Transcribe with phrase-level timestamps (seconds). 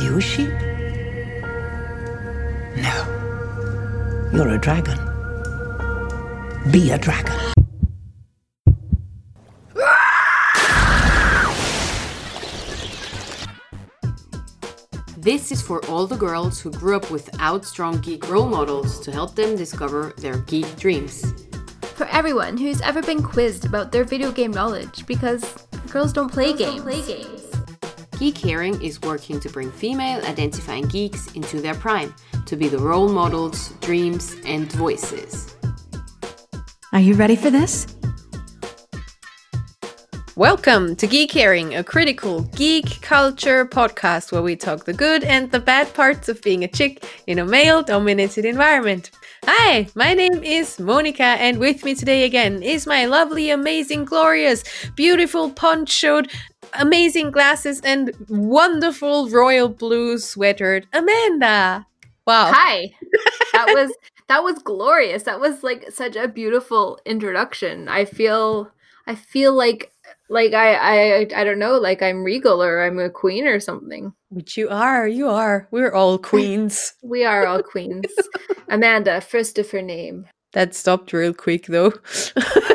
[0.00, 0.50] you a sheep?
[2.76, 4.30] No.
[4.32, 4.98] You're a dragon.
[6.70, 7.34] Be a dragon.
[15.16, 19.10] This is for all the girls who grew up without strong geek role models to
[19.10, 21.34] help them discover their geek dreams.
[21.96, 26.52] For everyone who's ever been quizzed about their video game knowledge because girls don't play
[26.52, 26.82] games.
[26.82, 27.45] play games.
[28.18, 32.14] Geek Herring is working to bring female identifying geeks into their prime
[32.46, 35.54] to be the role models, dreams, and voices.
[36.94, 37.86] Are you ready for this?
[40.34, 45.50] Welcome to Geek Herring, a critical geek culture podcast where we talk the good and
[45.50, 49.10] the bad parts of being a chick in a male dominated environment.
[49.44, 54.64] Hi, my name is Monica, and with me today again is my lovely, amazing, glorious,
[54.96, 56.32] beautiful, ponchoed,
[56.78, 61.86] amazing glasses, and wonderful royal blue sweatered Amanda.
[62.26, 62.50] Wow.
[62.52, 62.92] Hi.
[63.52, 63.92] that was
[64.28, 65.24] that was glorious.
[65.24, 67.88] That was like such a beautiful introduction.
[67.88, 68.70] I feel
[69.06, 69.92] I feel like
[70.28, 74.12] like I I I don't know, like I'm regal or I'm a queen or something.
[74.30, 75.68] Which you are, you are.
[75.70, 76.94] We're all queens.
[77.02, 78.12] we are all queens.
[78.68, 80.26] Amanda, first of her name.
[80.52, 81.92] That stopped real quick though.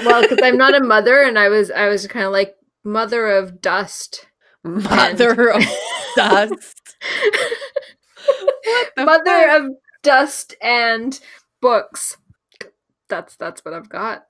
[0.05, 3.27] well, because I'm not a mother, and I was I was kind of like mother
[3.27, 4.27] of dust.
[4.63, 5.63] Mother and...
[5.63, 5.69] of
[6.15, 6.95] dust.
[8.97, 9.61] mother fuck?
[9.61, 9.69] of
[10.03, 11.19] dust and
[11.61, 12.17] books.
[13.09, 14.25] That's that's what I've got.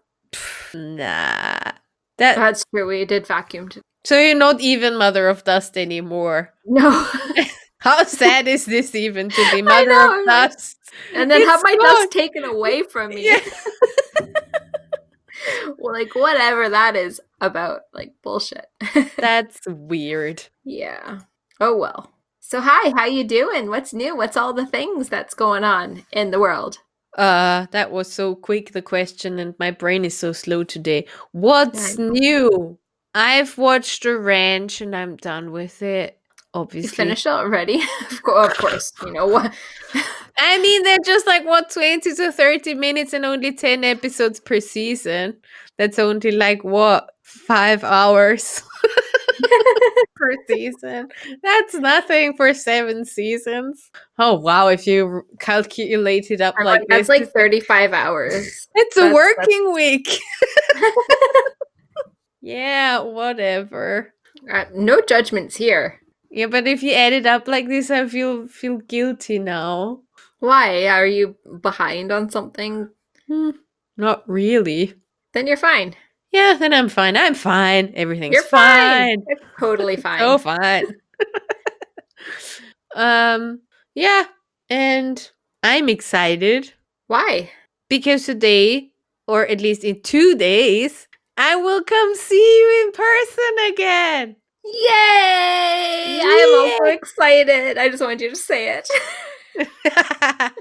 [0.73, 1.72] Nah.
[2.17, 2.88] That That's true.
[2.88, 3.69] We did vacuum.
[3.69, 6.53] To- so you're not even mother of dust anymore.
[6.66, 7.07] No.
[7.79, 10.77] How sad is this even to be mother know, of dust?
[11.16, 11.95] And then it's have my not.
[11.95, 13.25] dust taken away from me.
[13.25, 13.39] Yeah.
[15.78, 18.66] well, like whatever that is about, like bullshit.
[19.17, 20.44] That's weird.
[20.64, 21.22] Yeah.
[21.59, 22.11] Oh well.
[22.39, 23.69] So hi, how you doing?
[23.69, 24.16] What's new?
[24.16, 26.80] What's all the things that's going on in the world?
[27.17, 31.06] Uh, that was so quick, the question, and my brain is so slow today.
[31.31, 32.78] What's new?
[33.13, 36.21] I've watched The Ranch and I'm done with it.
[36.53, 36.89] Obviously.
[36.89, 37.81] You finished already?
[38.12, 38.91] of course.
[39.03, 39.53] You know what?
[40.38, 44.59] I mean, they're just like, what, 20 to 30 minutes and only 10 episodes per
[44.59, 45.38] season.
[45.78, 48.63] That's only like, what, five hours?
[50.16, 51.09] per season.
[51.41, 53.90] That's nothing for seven seasons.
[54.19, 54.67] Oh wow!
[54.67, 58.67] If you calculate it up I'm like, like that's like thirty-five hours.
[58.75, 59.75] It's a working that's...
[59.75, 60.19] week.
[62.41, 64.13] yeah, whatever.
[64.51, 66.00] Uh, no judgments here.
[66.31, 70.00] Yeah, but if you add it up like this, I feel feel guilty now.
[70.40, 72.90] Why are you behind on something?
[73.28, 73.52] Hmm,
[73.97, 74.96] not really.
[75.34, 75.94] Then you're fine.
[76.31, 77.18] Yeah, then I'm fine.
[77.18, 77.91] I'm fine.
[77.96, 79.20] Everything's You're fine.
[79.20, 79.24] fine.
[79.28, 80.20] It's totally fine.
[80.20, 80.86] so fine.
[82.96, 83.59] um,
[83.94, 84.24] yeah,
[84.70, 85.30] and
[85.62, 86.72] I'm excited.
[87.08, 87.52] Why?
[87.90, 88.91] Because today,
[89.28, 94.36] or at least in two days, I will come see you in person again.
[94.63, 94.72] Yay!
[94.73, 96.22] Yay!
[96.23, 97.77] I am also excited.
[97.77, 98.88] I just wanted you to say it.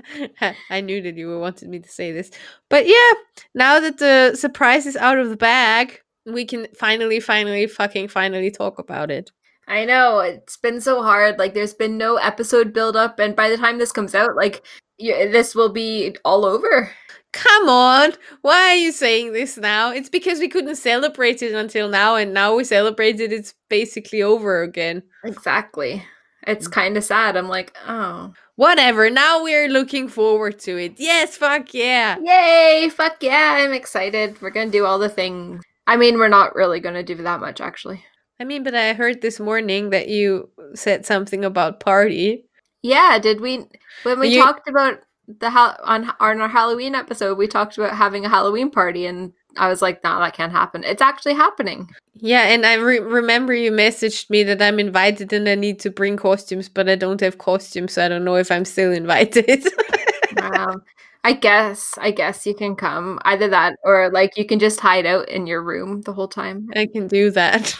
[0.70, 2.30] I knew that you wanted me to say this.
[2.68, 3.12] But yeah,
[3.54, 8.50] now that the surprise is out of the bag, we can finally, finally, fucking finally
[8.50, 9.30] talk about it.
[9.68, 10.18] I know.
[10.18, 11.38] It's been so hard.
[11.38, 13.18] Like, there's been no episode build up.
[13.20, 14.66] And by the time this comes out, like,
[15.00, 16.90] this will be all over.
[17.32, 18.12] Come on.
[18.42, 19.92] Why are you saying this now?
[19.92, 22.16] It's because we couldn't celebrate it until now.
[22.16, 25.02] And now we celebrate it, it's basically over again.
[25.24, 26.04] Exactly.
[26.46, 26.72] It's mm.
[26.72, 27.36] kind of sad.
[27.36, 28.32] I'm like, oh.
[28.56, 29.08] Whatever.
[29.10, 30.94] Now we're looking forward to it.
[30.98, 32.18] Yes, fuck yeah.
[32.22, 33.58] Yay, fuck yeah.
[33.58, 34.40] I'm excited.
[34.42, 35.62] We're going to do all the things.
[35.86, 38.04] I mean, we're not really going to do that much, actually.
[38.38, 42.44] I mean, but I heard this morning that you said something about party.
[42.82, 43.66] Yeah, did we?
[44.02, 48.24] When we you, talked about the on, on our Halloween episode, we talked about having
[48.24, 50.84] a Halloween party, and I was like, no, that can't happen.
[50.84, 51.90] It's actually happening.
[52.14, 55.90] Yeah, and I re- remember you messaged me that I'm invited and I need to
[55.90, 59.66] bring costumes, but I don't have costumes, so I don't know if I'm still invited.
[60.42, 60.82] um,
[61.22, 63.18] I guess, I guess you can come.
[63.24, 66.68] Either that, or like you can just hide out in your room the whole time.
[66.74, 67.74] I can do that.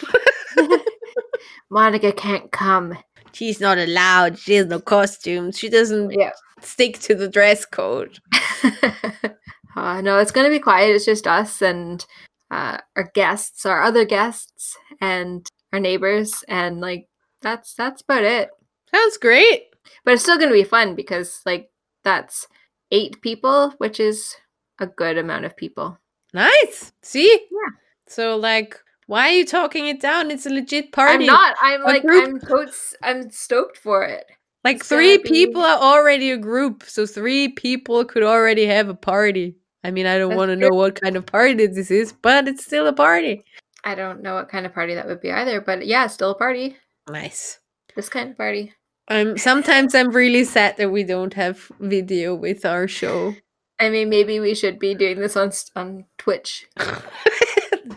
[1.71, 2.97] Monica can't come.
[3.33, 4.39] She's not allowed.
[4.39, 5.59] She has no costumes.
[5.59, 6.33] She doesn't yeah.
[6.61, 8.19] stick to the dress code.
[9.77, 10.95] Uh, no, it's going to be quiet.
[10.95, 12.05] It's just us and
[12.51, 17.07] uh, our guests, our other guests, and our neighbors, and like
[17.41, 18.51] that's that's about it.
[18.93, 19.67] Sounds great.
[20.05, 21.71] But it's still going to be fun because like
[22.05, 22.47] that's
[22.91, 24.35] eight people, which is
[24.79, 25.99] a good amount of people.
[26.35, 26.93] Nice.
[27.03, 27.31] See?
[27.33, 27.77] Yeah.
[28.07, 28.79] So like
[29.11, 30.31] why are you talking it down?
[30.31, 31.25] It's a legit party.
[31.25, 31.57] I'm not.
[31.61, 34.25] I'm like I'm totes I'm stoked for it.
[34.63, 38.67] Like It's three gonna be- people are already a group, so three people could already
[38.67, 39.57] have a party.
[39.83, 42.65] I mean, I don't want to know what kind of party this is, but it's
[42.65, 43.43] still a party.
[43.83, 46.39] I don't know what kind of party that would be either, but yeah, still a
[46.39, 46.77] party.
[47.11, 47.59] Nice.
[47.97, 48.75] This kind of party.
[49.09, 53.35] Um, sometimes I'm really sad that we don't have video with our show.
[53.81, 56.67] I mean, maybe we should be doing this on on Twitch.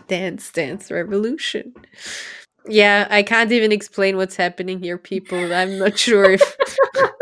[0.08, 1.74] dance Dance Revolution.
[2.66, 5.52] Yeah, I can't even explain what's happening here, people.
[5.52, 6.56] I'm not sure if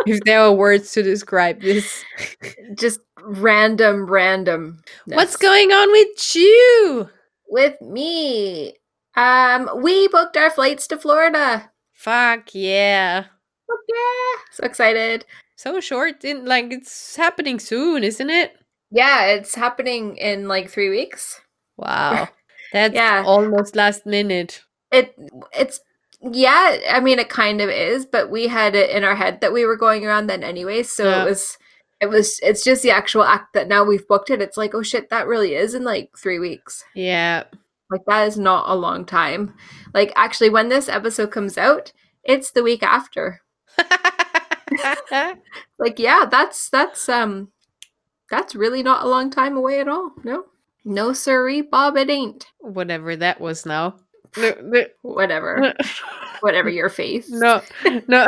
[0.06, 2.04] if there are words to describe this.
[2.74, 4.82] Just random, random.
[5.06, 7.08] What's going on with you?
[7.52, 8.74] with me?
[9.14, 11.70] Um, we booked our flights to Florida.
[11.92, 13.20] Fuck yeah.
[13.20, 14.42] Fuck yeah!
[14.50, 15.26] So excited.
[15.56, 18.56] So short, in like it's happening soon, isn't it?
[18.90, 21.40] Yeah, it's happening in like three weeks.
[21.76, 22.28] Wow.
[22.72, 23.22] That's Yeah.
[23.26, 24.62] almost last minute.
[24.90, 25.14] It
[25.52, 25.80] it's
[26.20, 29.52] yeah, I mean it kind of is, but we had it in our head that
[29.52, 31.22] we were going around then anyway, so Yeah.
[31.22, 31.58] it was
[32.00, 34.42] it was it's just the actual act that now we've booked it.
[34.42, 36.84] It's like, oh shit, that really is in like three weeks.
[36.94, 37.44] Yeah.
[37.90, 39.54] Like that is not a long time.
[39.94, 41.92] Like actually when this episode comes out,
[42.24, 43.40] it's the week after.
[45.78, 47.50] Like yeah, that's that's um
[48.30, 50.12] that's really not a long time away at all.
[50.24, 50.44] No.
[50.84, 52.46] No sirree, Bob, it ain't.
[52.58, 53.96] Whatever that was now.
[54.36, 55.74] No, no, Whatever.
[56.40, 57.30] Whatever your face.
[57.30, 57.62] no.
[58.08, 58.26] no.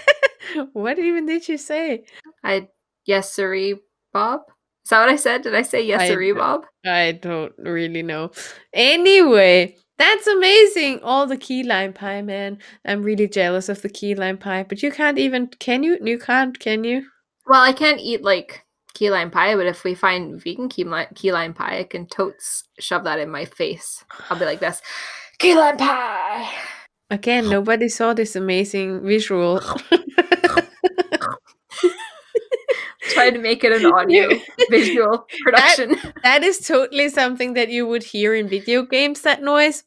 [0.72, 2.04] what even did you say?
[2.42, 2.68] I
[3.04, 3.76] yes, sirree,
[4.12, 4.40] Bob.
[4.84, 5.42] Is that what I said?
[5.42, 6.62] Did I say yes, sirree, Bob?
[6.84, 8.30] I don't really know.
[8.72, 11.00] Anyway, that's amazing.
[11.02, 12.58] All the key lime pie, man.
[12.84, 15.48] I'm really jealous of the key lime pie, but you can't even.
[15.58, 15.98] Can you?
[16.02, 17.06] You can't, can you?
[17.46, 18.64] Well, I can't eat like
[18.96, 22.06] key lime pie, but if we find vegan key lime, key lime pie, I can
[22.06, 24.02] totes shove that in my face.
[24.30, 24.80] I'll be like this,
[25.38, 26.50] key lime pie.
[27.10, 29.60] Again, nobody saw this amazing visual.
[33.10, 34.28] Try to make it an audio
[34.70, 35.96] visual production.
[36.22, 39.20] that is totally something that you would hear in video games.
[39.20, 39.84] That noise.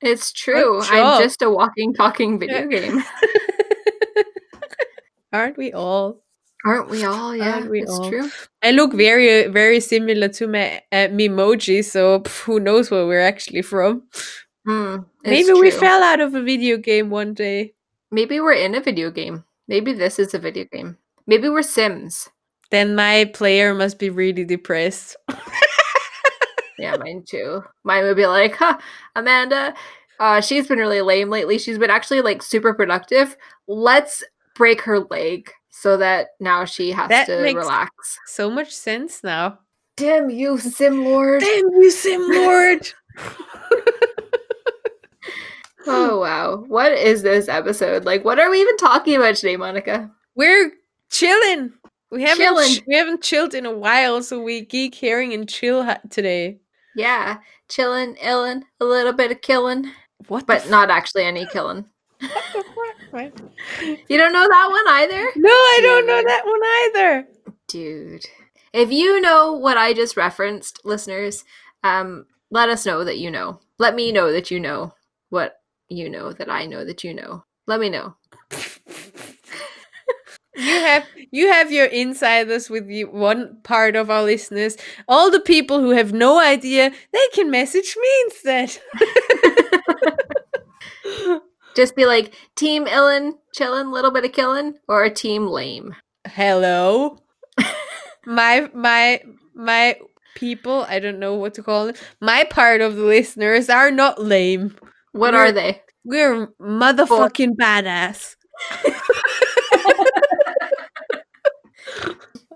[0.00, 0.80] It's true.
[0.82, 3.04] I'm just a walking, talking video game.
[5.32, 6.22] Aren't we all?
[6.66, 7.34] Aren't we all?
[7.34, 8.08] Yeah, Aren't we it's all?
[8.10, 8.28] true.
[8.62, 13.20] I look very, very similar to my uh, Memoji, so pff, who knows where we're
[13.20, 14.02] actually from?
[14.66, 17.74] It's Maybe we fell out of a video game one day.
[18.10, 19.44] Maybe we're in a video game.
[19.68, 20.98] Maybe this is a video game.
[21.26, 22.28] Maybe we're Sims.
[22.70, 25.16] Then my player must be really depressed.
[26.78, 27.62] Yeah, mine too.
[27.84, 28.78] Mine would be like, huh,
[29.14, 29.74] Amanda,
[30.18, 31.58] uh, she's been really lame lately.
[31.58, 33.36] She's been actually like super productive.
[33.68, 34.24] Let's
[34.54, 38.18] break her leg so that now she has That to relax.
[38.26, 39.58] So much sense now.
[39.96, 41.40] Damn you, Sim Lord.
[41.40, 42.92] Damn you, Sim Lord!
[45.86, 46.64] Oh wow.
[46.68, 48.04] What is this episode?
[48.04, 50.10] Like what are we even talking about today, Monica?
[50.34, 50.72] We're
[51.10, 51.72] chilling.
[52.10, 52.82] We haven't Chillin'.
[52.86, 56.58] we haven't chilled in a while, so we geek herring and chill ha- today.
[56.96, 57.38] Yeah.
[57.68, 59.90] chilling, illin', a little bit of killing,
[60.28, 60.46] What?
[60.46, 61.84] but the not actually any killing.
[63.14, 63.98] f- what the fuck, man?
[64.08, 65.30] You don't know that one either?
[65.36, 67.28] No, I don't know that one either.
[67.68, 68.24] Dude.
[68.72, 71.44] If you know what I just referenced, listeners,
[71.82, 73.60] um, let us know that you know.
[73.78, 74.94] Let me know that you know
[75.30, 77.44] what you know that I know that you know.
[77.66, 78.16] Let me know.
[80.56, 84.76] You have you have your insiders with you one part of our listeners.
[85.08, 88.78] All the people who have no idea, they can message me instead.
[91.76, 95.94] Just be like team illin, chillin, little bit of killin, or a team lame.
[96.26, 97.18] Hello.
[98.26, 99.20] my my
[99.54, 99.96] my
[100.34, 102.02] people, I don't know what to call it.
[102.20, 104.76] My part of the listeners are not lame.
[105.12, 105.82] What We're- are they?
[106.04, 108.36] We're motherfucking badass.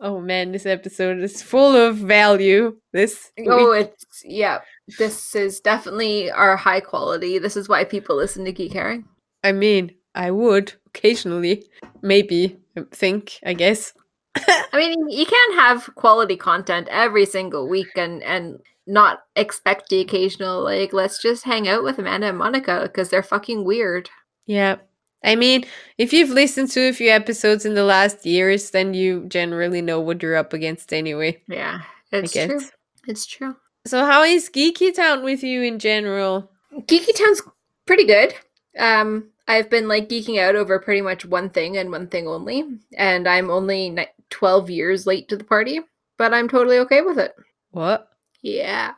[0.00, 2.76] oh man, this episode is full of value.
[2.92, 4.61] This Oh, it's yeah.
[4.98, 7.38] This is definitely our high quality.
[7.38, 9.06] This is why people listen to Geek Herring.
[9.42, 11.64] I mean, I would occasionally,
[12.02, 12.58] maybe
[12.90, 13.92] think, I guess.
[14.36, 20.00] I mean, you can't have quality content every single week and and not expect the
[20.00, 24.10] occasional like let's just hang out with Amanda and Monica because they're fucking weird.
[24.46, 24.76] Yeah.
[25.22, 25.64] I mean,
[25.96, 29.98] if you've listened to a few episodes in the last years, then you generally know
[29.98, 31.40] what you're up against anyway.
[31.48, 31.80] Yeah,
[32.12, 32.60] it's true.
[33.06, 33.56] It's true.
[33.86, 36.50] So, how is Geeky Town with you in general?
[36.72, 37.42] Geeky Town's
[37.86, 38.34] pretty good.
[38.78, 42.64] Um, I've been like geeking out over pretty much one thing and one thing only,
[42.96, 45.80] and I'm only ni- twelve years late to the party,
[46.16, 47.34] but I'm totally okay with it.
[47.72, 48.08] What?
[48.40, 48.94] Yeah.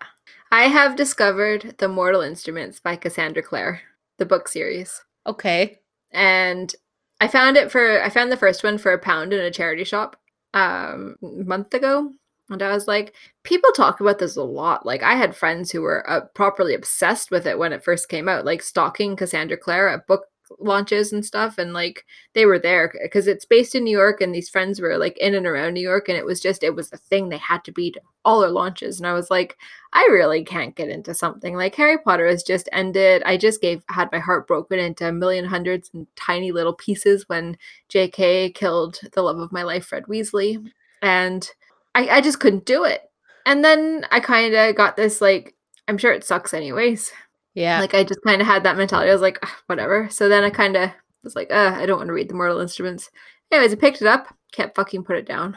[0.52, 3.80] I have discovered The Mortal Instruments by Cassandra Clare,
[4.18, 5.02] the book series.
[5.26, 5.80] Okay.
[6.12, 6.72] And
[7.20, 9.84] I found it for I found the first one for a pound in a charity
[9.84, 10.16] shop
[10.54, 12.12] um a month ago.
[12.50, 14.86] And I was like, people talk about this a lot.
[14.86, 18.28] Like, I had friends who were uh, properly obsessed with it when it first came
[18.28, 20.26] out, like stalking Cassandra Clare at book
[20.60, 21.58] launches and stuff.
[21.58, 24.96] And like, they were there because it's based in New York, and these friends were
[24.96, 26.08] like in and around New York.
[26.08, 27.92] And it was just, it was a thing they had to be
[28.24, 29.00] all their launches.
[29.00, 29.56] And I was like,
[29.92, 33.24] I really can't get into something like Harry Potter has just ended.
[33.26, 37.28] I just gave, had my heart broken into a million hundreds and tiny little pieces
[37.28, 37.56] when
[37.88, 40.64] JK killed the love of my life, Fred Weasley.
[41.02, 41.48] And
[41.96, 43.02] I, I just couldn't do it.
[43.46, 45.54] And then I kind of got this like,
[45.88, 47.10] I'm sure it sucks anyways.
[47.54, 47.80] Yeah.
[47.80, 49.08] Like I just kind of had that mentality.
[49.10, 50.08] I was like, whatever.
[50.10, 50.90] So then I kind of
[51.24, 53.10] was like, uh, I don't want to read the Mortal Instruments.
[53.50, 55.56] Anyways, I picked it up, can't fucking put it down.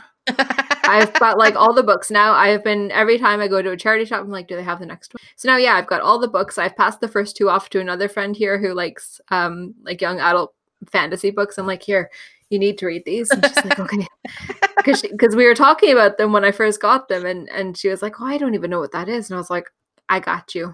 [0.84, 2.34] I've got like all the books now.
[2.34, 4.64] I have been every time I go to a charity shop, I'm like, do they
[4.64, 5.22] have the next one?
[5.36, 6.58] So now, yeah, I've got all the books.
[6.58, 10.20] I've passed the first two off to another friend here who likes um like young
[10.20, 10.54] adult
[10.92, 11.58] fantasy books.
[11.58, 12.10] I'm like, here,
[12.50, 13.30] you need to read these.
[13.30, 14.08] And she's like, okay,
[14.78, 17.90] because because we were talking about them when I first got them, and and she
[17.90, 19.70] was like, oh, I don't even know what that is, and I was like,
[20.10, 20.74] I got you.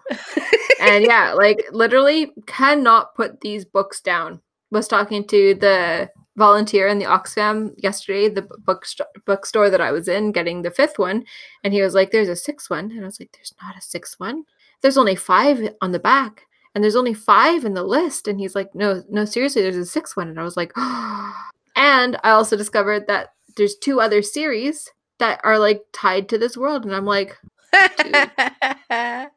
[0.81, 4.41] and yeah, like literally cannot put these books down.
[4.71, 8.85] Was talking to the volunteer in the Oxfam yesterday, the book
[9.25, 11.25] bookstore that I was in, getting the fifth one,
[11.63, 13.81] and he was like, "There's a sixth one," and I was like, "There's not a
[13.81, 14.43] sixth one.
[14.81, 18.27] There's only five on the back." And there's only five in the list.
[18.27, 20.27] And he's like, no, no, seriously, there's a sixth one.
[20.27, 21.33] And I was like, oh,
[21.75, 24.89] and I also discovered that there's two other series
[25.19, 26.85] that are like tied to this world.
[26.85, 27.37] And I'm like,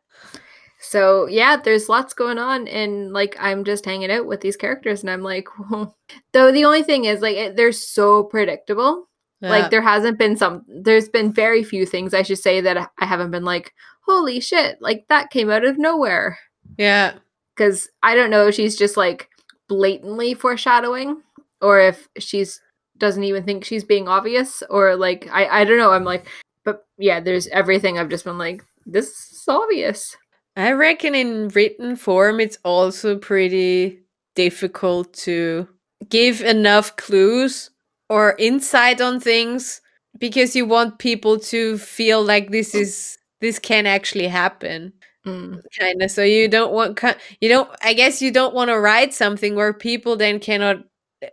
[0.80, 5.02] so yeah, there's lots going on, and like I'm just hanging out with these characters,
[5.02, 5.96] and I'm like, well,
[6.32, 9.08] though the only thing is like it, they're so predictable.
[9.40, 9.50] Yeah.
[9.50, 13.04] Like there hasn't been some, there's been very few things I should say that I
[13.06, 16.38] haven't been like, holy shit, like that came out of nowhere.
[16.76, 17.14] yeah.
[17.54, 19.28] Because I don't know if she's just like
[19.68, 21.22] blatantly foreshadowing,
[21.60, 22.60] or if she's
[22.98, 25.92] doesn't even think she's being obvious, or like I I don't know.
[25.92, 26.26] I'm like,
[26.64, 27.98] but yeah, there's everything.
[27.98, 30.16] I've just been like, this is obvious.
[30.56, 34.00] I reckon in written form, it's also pretty
[34.34, 35.68] difficult to
[36.08, 37.70] give enough clues
[38.08, 39.80] or insight on things
[40.18, 44.92] because you want people to feel like this is this can actually happen
[45.26, 45.60] Mm.
[45.78, 46.98] kind of so you don't want
[47.40, 50.78] you don't i guess you don't want to write something where people then cannot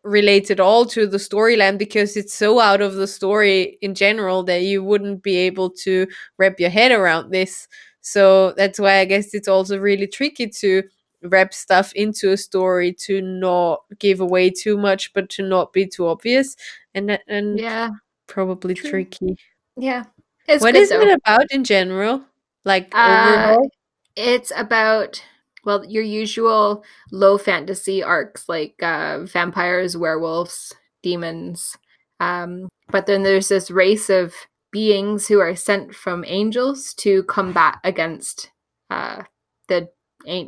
[0.03, 4.43] relate at all to the storyline because it's so out of the story in general
[4.43, 7.67] that you wouldn't be able to wrap your head around this
[8.01, 10.81] so that's why i guess it's also really tricky to
[11.23, 15.85] wrap stuff into a story to not give away too much but to not be
[15.85, 16.55] too obvious
[16.95, 17.89] and and Yeah,
[18.27, 18.89] probably true.
[18.89, 19.37] tricky
[19.77, 20.05] yeah.
[20.47, 21.01] It's What is though.
[21.01, 22.23] it about in general
[22.63, 23.69] like Uh, overall
[24.15, 25.21] it's about
[25.65, 31.75] well your usual low fantasy arcs like uh, vampires, werewolves, demons.
[32.19, 34.33] Um, but then there's this race of
[34.71, 38.51] beings who are sent from angels to combat against
[38.89, 39.23] uh,
[39.67, 39.89] the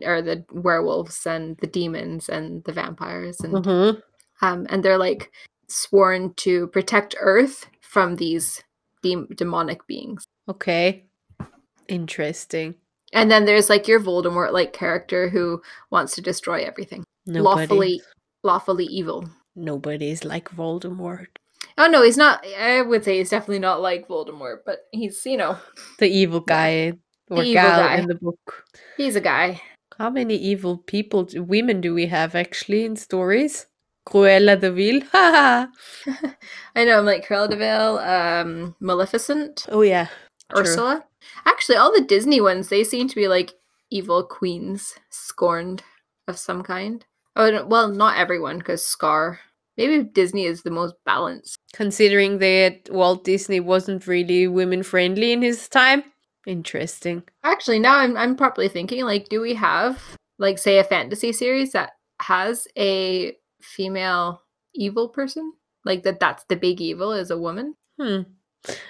[0.06, 4.02] or the werewolves and the demons and the vampires and Mhm.
[4.42, 5.32] um, and they're like
[5.68, 8.64] sworn to protect Earth from these
[9.04, 10.26] dem- demonic beings.
[10.50, 11.04] okay
[11.88, 12.76] interesting
[13.14, 15.62] And then there's like your Voldemort like character who
[15.92, 17.04] wants to destroy everything.
[17.26, 17.62] Nobody.
[17.62, 18.02] Lawfully
[18.44, 19.30] lawfully evil.
[19.56, 21.28] Nobody's like Voldemort.
[21.78, 25.38] Oh no, he's not I would say he's definitely not like Voldemort, but he's, you
[25.38, 25.58] know,
[26.00, 26.94] The evil guy
[27.30, 27.96] or evil gal guy.
[27.98, 28.66] in the book.
[28.98, 29.62] he's a guy.
[29.98, 33.66] How many evil people, women do we have actually in stories?
[34.08, 35.02] Cruella de Vil.
[35.14, 35.68] I
[36.86, 40.08] know, I'm like Cruella de Vil, um Maleficent, oh yeah.
[40.54, 40.62] True.
[40.62, 41.04] Ursula.
[41.48, 43.54] Actually, all the Disney ones, they seem to be like
[43.90, 45.82] evil queens, scorned
[46.28, 47.06] of some kind.
[47.38, 49.40] Oh, well, not everyone, because Scar.
[49.78, 51.58] Maybe Disney is the most balanced.
[51.72, 56.04] Considering that Walt Disney wasn't really women friendly in his time.
[56.48, 57.24] Interesting.
[57.44, 60.02] Actually, now I'm I'm properly thinking like, do we have
[60.40, 64.42] like say a fantasy series that has a female
[64.74, 65.54] evil person?
[65.86, 67.76] Like that that's the big evil is a woman?
[68.02, 68.22] Hmm.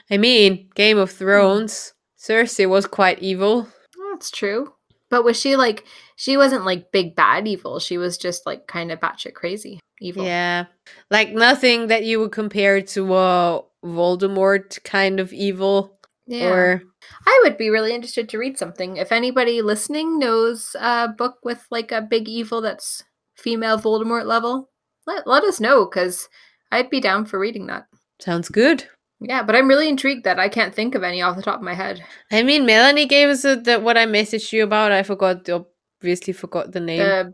[0.10, 1.94] I mean, Game of Thrones.
[2.20, 3.68] Cersei was quite evil.
[4.12, 4.74] That's true.
[5.10, 7.80] But was she like she wasn't like big bad evil.
[7.80, 10.26] She was just like kind of batshit crazy evil.
[10.26, 10.66] Yeah.
[11.10, 15.98] Like nothing that you would compare to a Voldemort kind of evil.
[16.26, 16.50] Yeah.
[16.50, 16.84] Or
[17.26, 18.98] I would be really interested to read something.
[18.98, 23.04] If anybody listening knows a book with like a big evil that's
[23.38, 24.70] female Voldemort level,
[25.06, 26.28] let, let us know because
[26.72, 27.88] I'd be down for reading that.
[28.20, 28.88] sounds good.
[29.20, 31.64] Yeah, but I'm really intrigued that I can't think of any off the top of
[31.64, 32.04] my head.
[32.32, 34.92] I mean, Melanie gave us a, the, what I messaged you about.
[34.92, 37.00] I forgot, obviously forgot the name.
[37.00, 37.34] The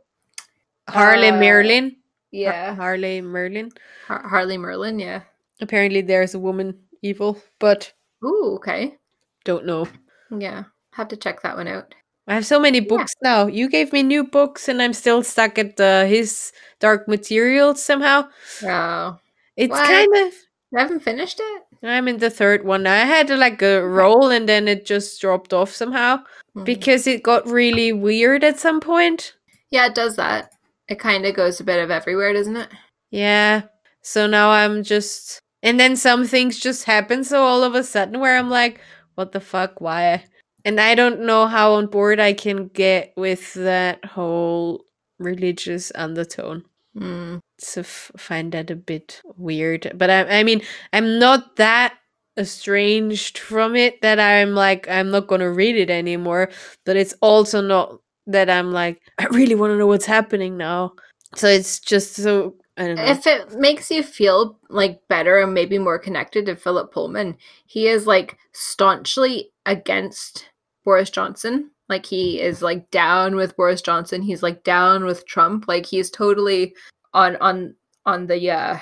[0.87, 1.97] Harley uh, Merlin.
[2.31, 2.73] Yeah.
[2.75, 3.71] Harley Merlin.
[4.07, 5.23] Har- Harley Merlin, yeah.
[5.61, 7.91] Apparently, there's a woman evil, but
[8.23, 8.95] Ooh, okay.
[9.43, 9.87] don't know.
[10.31, 10.63] Yeah.
[10.91, 11.93] Have to check that one out.
[12.27, 13.47] I have so many books now.
[13.47, 18.29] You gave me new books, and I'm still stuck at uh, his Dark Materials somehow.
[18.63, 19.19] Oh.
[19.57, 20.33] It's kind of.
[20.75, 21.63] I haven't finished it?
[21.83, 22.83] I'm in the third one.
[22.83, 22.93] now.
[22.93, 26.19] I had like a roll, and then it just dropped off somehow
[26.53, 26.63] Hmm.
[26.63, 29.33] because it got really weird at some point.
[29.69, 30.51] Yeah, it does that.
[30.87, 32.69] It kind of goes a bit of everywhere, doesn't it?
[33.11, 33.63] Yeah.
[34.01, 35.39] So now I'm just.
[35.61, 37.23] And then some things just happen.
[37.23, 38.79] So all of a sudden, where I'm like,
[39.15, 39.79] what the fuck?
[39.81, 40.25] Why?
[40.65, 44.83] And I don't know how on board I can get with that whole
[45.19, 46.65] religious undertone.
[46.97, 47.37] Hmm.
[47.59, 49.91] So f- find that a bit weird.
[49.95, 51.95] But I, I mean, I'm not that
[52.37, 56.49] estranged from it that I'm like, I'm not going to read it anymore.
[56.85, 60.93] But it's also not that I'm like, I really want to know what's happening now.
[61.35, 62.55] So it's just so.
[62.75, 63.05] I don't know.
[63.05, 67.87] If it makes you feel like better and maybe more connected to Philip Pullman, he
[67.87, 70.49] is like staunchly against
[70.83, 71.69] Boris Johnson.
[71.89, 74.21] Like he is like down with Boris Johnson.
[74.21, 75.65] He's like down with Trump.
[75.67, 76.75] Like he's totally
[77.13, 77.75] on on
[78.05, 78.79] on the uh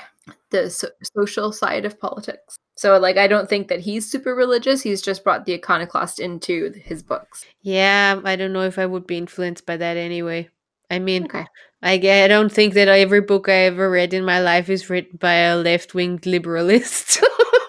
[0.51, 2.55] the so- social side of politics.
[2.75, 4.81] So like I don't think that he's super religious.
[4.81, 7.45] He's just brought the iconoclast into his books.
[7.61, 10.49] Yeah, I don't know if I would be influenced by that anyway.
[10.89, 11.45] I mean, Okay.
[11.83, 15.17] I, I don't think that every book I ever read in my life is written
[15.17, 17.23] by a left-winged liberalist.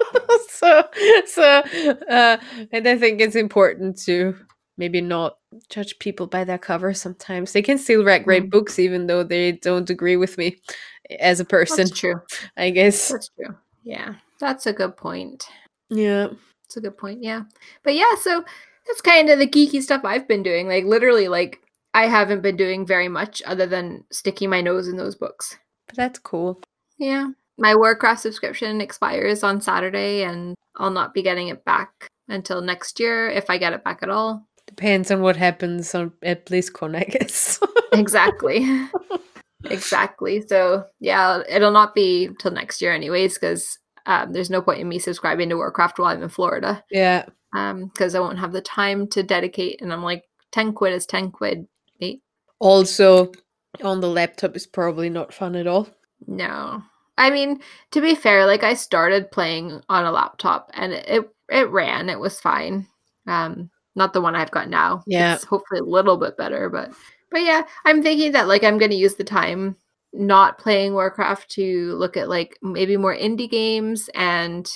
[0.50, 0.84] so,
[1.26, 1.62] so,
[2.10, 2.36] uh,
[2.72, 4.36] and I think it's important to
[4.82, 6.92] maybe not judge people by their cover.
[6.92, 8.50] Sometimes they can still write great Mm.
[8.50, 10.56] books, even though they don't agree with me
[11.20, 11.76] as a person.
[11.76, 12.20] That's true.
[12.56, 13.10] I guess.
[13.10, 13.54] That's true.
[13.84, 14.14] Yeah.
[14.40, 15.46] That's a good point.
[15.88, 16.26] Yeah.
[16.64, 17.22] That's a good point.
[17.22, 17.42] Yeah.
[17.84, 18.44] But yeah, so
[18.88, 20.66] that's kind of the geeky stuff I've been doing.
[20.66, 21.60] Like literally like
[21.94, 25.56] I haven't been doing very much other than sticking my nose in those books.
[25.86, 26.60] But that's cool.
[26.98, 27.28] Yeah.
[27.56, 32.98] My Warcraft subscription expires on Saturday and I'll not be getting it back until next
[32.98, 34.44] year if I get it back at all.
[34.74, 37.58] Depends on what happens on at BlizzCon, I guess.
[37.92, 38.64] Exactly.
[39.66, 40.42] exactly.
[40.46, 44.88] So, yeah, it'll not be till next year anyways cuz um, there's no point in
[44.88, 46.82] me subscribing to Warcraft while I'm in Florida.
[46.90, 47.26] yeah.
[47.54, 51.04] um because i won't have the time to dedicate and i'm like 10 quid is
[51.06, 51.66] 10 quid
[52.00, 52.22] mate
[52.58, 53.30] Also,
[53.84, 55.86] on the laptop is probably not fun at all.
[56.26, 56.82] no
[57.18, 61.30] i mean to be fair like i started playing on a laptop and it it,
[61.50, 62.86] it ran it was fine
[63.28, 65.34] um not the one i've got now Yeah.
[65.34, 66.90] it's hopefully a little bit better but
[67.30, 69.76] but yeah i'm thinking that like i'm going to use the time
[70.12, 74.70] not playing warcraft to look at like maybe more indie games and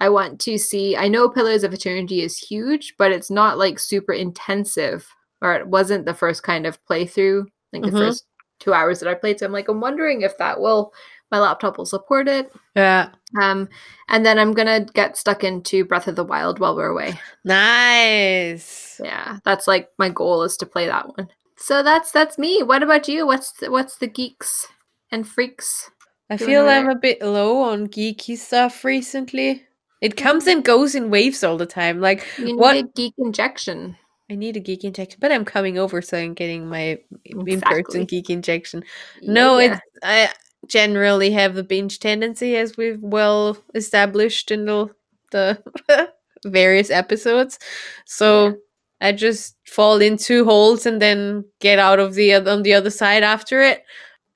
[0.00, 3.78] i want to see i know pillars of eternity is huge but it's not like
[3.78, 5.06] super intensive
[5.40, 7.90] or it wasn't the first kind of playthrough like Mhm.
[7.90, 8.24] the first
[8.60, 10.92] two hours that i played so i'm like i'm wondering if that will
[11.32, 13.08] my laptop will support it Yeah.
[13.40, 13.68] um
[14.08, 19.00] and then i'm gonna get stuck into breath of the wild while we're away Nice.
[19.02, 22.82] yeah that's like my goal is to play that one so that's that's me what
[22.82, 24.66] about you what's the, what's the geeks
[25.10, 25.90] and freaks
[26.30, 29.64] I feel I'm a bit low on geeky stuff recently.
[30.00, 32.00] It comes and goes in waves all the time.
[32.00, 33.96] Like you need What- a geek injection
[34.30, 38.30] I need a geek injection, but I'm coming over, so I'm getting my in-person geek
[38.30, 38.82] injection.
[39.20, 39.72] No, Yeah.
[39.74, 40.30] it's I
[40.68, 44.88] generally have a binge tendency, as we've well established in the
[45.30, 45.62] the
[46.46, 47.58] various episodes.
[48.06, 48.56] So
[49.00, 53.22] I just fall into holes and then get out of the on the other side
[53.22, 53.82] after it.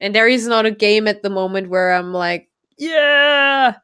[0.01, 3.77] And there is not a game at the moment where I'm like, yeah.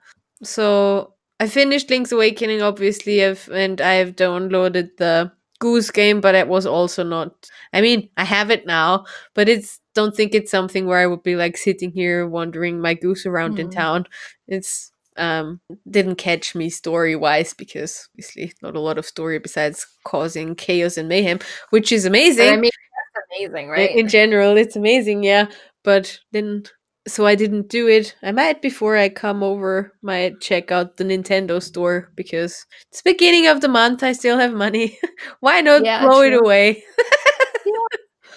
[0.42, 6.48] So I finished Link's Awakening, obviously, I've, and I've downloaded the Goose game, but it
[6.48, 7.30] was also not.
[7.72, 11.22] I mean, I have it now, but it's don't think it's something where I would
[11.22, 13.74] be like sitting here wandering my goose around in Mhm.
[13.82, 14.06] town.
[14.48, 15.60] It's um
[15.96, 20.96] didn't catch me story wise because obviously not a lot of story besides causing chaos
[20.98, 21.38] and mayhem,
[21.70, 22.48] which is amazing.
[22.48, 25.46] i mean that's amazing right In general, it's amazing, yeah.
[25.84, 26.64] But then,
[27.06, 28.14] so I didn't do it.
[28.22, 33.46] I might before I come over, might check out the Nintendo store because it's beginning
[33.46, 34.02] of the month.
[34.02, 34.98] I still have money.
[35.40, 36.40] Why not Yeah, throw it true.
[36.40, 36.84] away?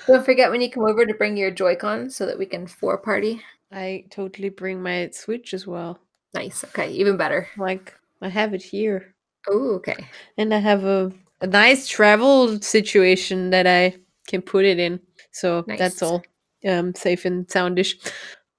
[0.08, 2.98] don't forget when you come over to bring your joy-con so that we can four
[2.98, 6.00] party I totally bring my Switch as well.
[6.34, 9.14] nice okay even better Like I have it here,
[9.50, 10.06] oh okay
[10.38, 13.96] and I have a a nice travel situation that I
[14.28, 15.00] can put it in.
[15.32, 16.24] So that's all
[16.68, 17.96] um safe and soundish.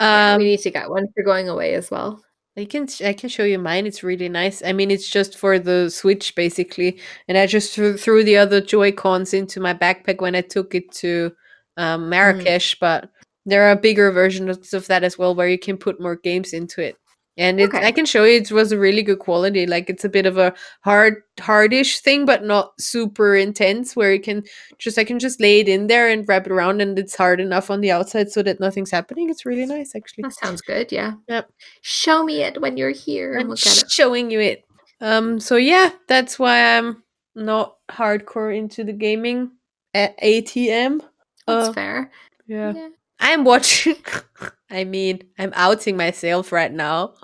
[0.01, 2.23] Um, we need to get one for going away as well
[2.57, 3.87] I can I can show you mine.
[3.87, 4.63] It's really nice.
[4.65, 8.61] I mean, it's just for the Switch basically, and I just threw, threw the other
[8.63, 11.33] Joy Cons into my backpack when I took it to
[11.77, 12.79] um, Marrakesh.
[12.81, 13.11] But
[13.45, 16.81] there are bigger versions of that as well where you can put more games into
[16.83, 16.97] it.
[17.39, 17.85] And it, Okay.
[17.87, 19.67] I can show you it was a really good quality.
[19.67, 23.95] Like it's a bit of a hard, hardish thing, but not super intense.
[23.95, 24.43] Where you can
[24.79, 27.41] just, I can just lay it in there and wrap it around, and it's hard
[27.41, 29.29] enough on the outside so that nothing's happening.
[29.29, 30.23] It's really nice, actually.
[30.23, 30.91] That sounds good.
[30.91, 31.13] Yeah.
[31.29, 31.51] Yep.
[31.83, 33.91] Show me it when you're here and look at it.
[33.91, 34.65] showing you it.
[35.03, 35.39] Um.
[35.39, 37.03] So yeah, that's why I'm
[37.35, 39.51] not hardcore into the gaming
[39.93, 41.03] at ATM.
[41.47, 42.11] That's Uh, fair.
[42.47, 42.73] yeah.
[42.75, 42.89] Yeah.
[43.21, 43.97] I'm watching.
[44.71, 47.15] I mean, I'm outing myself right now.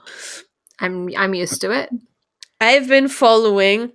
[0.79, 1.91] I'm I'm used to it.
[2.61, 3.93] I've been following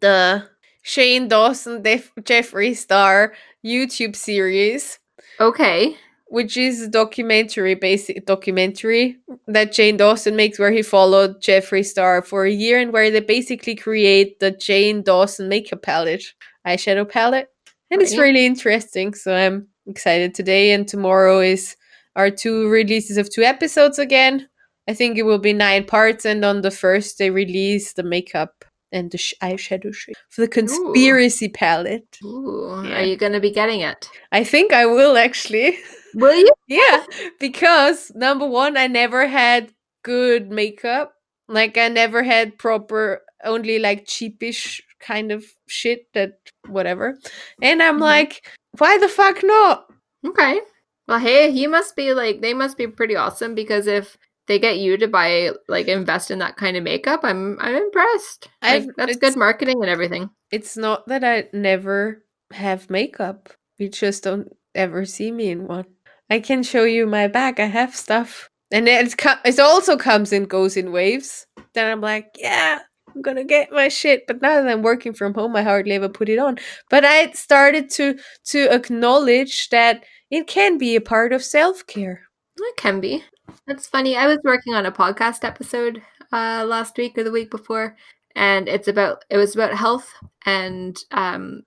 [0.00, 0.48] the
[0.82, 4.98] Shane Dawson Def- Jeffree Star YouTube series,
[5.40, 5.96] Okay.
[6.26, 9.16] which is a documentary, basic documentary
[9.48, 13.20] that Shane Dawson makes, where he followed Jeffree Star for a year and where they
[13.20, 16.24] basically create the Shane Dawson makeup palette,
[16.66, 17.48] eyeshadow palette,
[17.90, 19.14] and it's really interesting.
[19.14, 21.76] So I'm excited today and tomorrow is
[22.16, 24.48] our two releases of two episodes again.
[24.88, 28.64] I think it will be nine parts, and on the first they release the makeup
[28.92, 32.18] and the sh- eyeshadow shade for the conspiracy palette.
[32.24, 32.82] Ooh.
[32.84, 33.00] Yeah.
[33.00, 34.08] Are you gonna be getting it?
[34.30, 35.78] I think I will actually.
[36.14, 36.50] Will you?
[36.68, 37.04] yeah,
[37.40, 39.72] because number one, I never had
[40.02, 41.12] good makeup.
[41.48, 47.18] Like I never had proper, only like cheapish kind of shit that whatever.
[47.60, 48.00] And I'm Mhm.
[48.00, 48.46] like,
[48.78, 49.86] why the fuck not?
[50.26, 50.60] Okay.
[51.08, 54.16] Well, hey, he must be like they must be pretty awesome because if
[54.48, 58.48] they get you to buy like invest in that kind of makeup, I'm I'm impressed.
[58.62, 60.30] Like, that's good marketing and everything.
[60.50, 63.50] It's not that I never have makeup.
[63.78, 65.86] You just don't ever see me in one.
[66.30, 67.60] I can show you my bag.
[67.60, 68.48] I have stuff.
[68.72, 71.46] And it's co- it also comes and goes in waves.
[71.74, 72.80] Then I'm like, yeah,
[73.16, 74.26] I'm gonna get my shit.
[74.26, 76.58] But now that I'm working from home, I hardly ever put it on.
[76.90, 82.20] But I started to to acknowledge that it can be a part of self care.
[82.58, 83.24] It can be.
[83.66, 84.16] That's funny.
[84.16, 87.96] I was working on a podcast episode uh last week or the week before,
[88.34, 90.12] and it's about it was about health
[90.44, 91.62] and um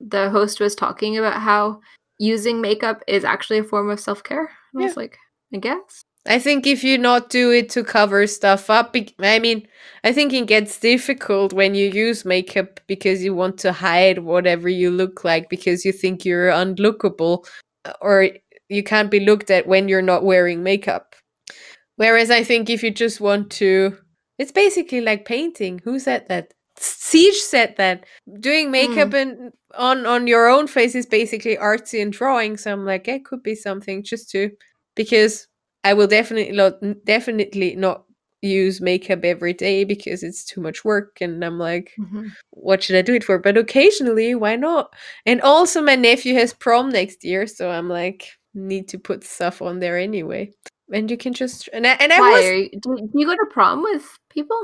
[0.00, 1.80] the host was talking about how
[2.18, 4.50] using makeup is actually a form of self-care.
[4.72, 5.18] And I was like,
[5.54, 6.04] I guess.
[6.30, 9.66] I think if you not do it to cover stuff up, I mean,
[10.04, 14.68] I think it gets difficult when you use makeup because you want to hide whatever
[14.68, 17.44] you look like because you think you're unlookable
[17.84, 18.28] uh, or
[18.68, 21.16] you can't be looked at when you're not wearing makeup.
[21.96, 23.98] Whereas I think if you just want to,
[24.38, 25.80] it's basically like painting.
[25.82, 26.54] Who said that?
[26.78, 28.06] Siege said that
[28.38, 32.56] doing makeup and on on your own face is basically artsy and drawing.
[32.56, 34.52] So I'm like, it could be something just to
[34.94, 35.48] because
[35.84, 38.04] I will definitely not definitely not
[38.42, 41.94] use makeup every day because it's too much work and I'm like
[42.50, 44.94] what should I do it for but occasionally why not
[45.26, 49.60] and also my nephew has prom next year so I'm like need to put stuff
[49.60, 50.52] on there anyway
[50.92, 53.36] and you can just and I, and I Why was are you, do, you go
[53.36, 54.58] to prom with people?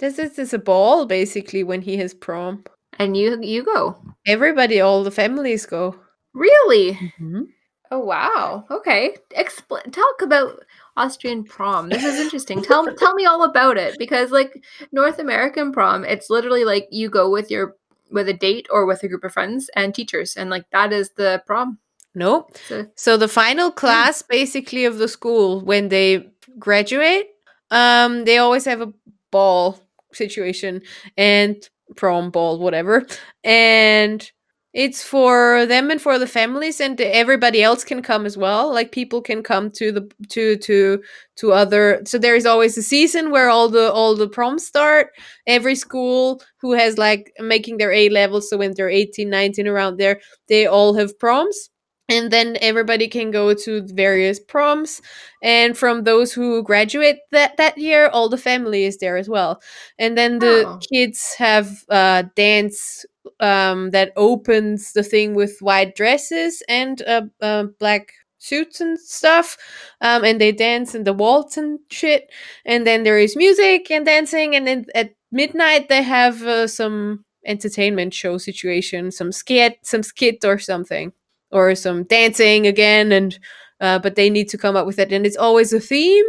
[0.00, 2.64] this is this is a ball basically when he has prom
[2.98, 3.96] And you you go.
[4.26, 5.94] everybody all the families go
[6.34, 6.94] Really?
[6.94, 7.42] Mm-hmm.
[7.90, 8.64] Oh wow.
[8.70, 9.16] Okay.
[9.36, 10.64] Expl- talk about
[10.96, 11.88] Austrian prom.
[11.88, 12.62] This is interesting.
[12.62, 17.08] tell tell me all about it because like North American prom, it's literally like you
[17.10, 17.76] go with your
[18.10, 21.10] with a date or with a group of friends and teachers and like that is
[21.10, 21.78] the prom.
[22.14, 27.28] nope So So the final class basically of the school when they graduate,
[27.70, 28.92] um, they always have a
[29.30, 29.78] ball
[30.12, 30.82] situation
[31.16, 31.56] and
[31.96, 33.06] prom ball, whatever.
[33.44, 34.30] And
[34.72, 38.72] it's for them and for the families and everybody else can come as well.
[38.72, 41.02] Like people can come to the to to
[41.36, 45.08] to other so there is always a season where all the all the proms start.
[45.46, 49.96] Every school who has like making their A level, so when they're 18, 19 around
[49.98, 51.70] there, they all have proms
[52.08, 55.00] and then everybody can go to various proms
[55.42, 59.60] and from those who graduate that that year all the family is there as well
[59.98, 60.78] and then the Oh.
[60.92, 63.04] kids have uh dance
[63.40, 69.56] um that opens the thing with white dresses and uh, uh black suits and stuff
[70.00, 72.30] um and they dance in the waltz and shit.
[72.64, 77.24] And then there is music and dancing and then at midnight they have uh, some
[77.46, 81.12] entertainment show situation some skit some skit or something
[81.50, 83.38] or some dancing again and
[83.80, 85.10] uh, but they need to come up with it.
[85.12, 86.24] And it's always a theme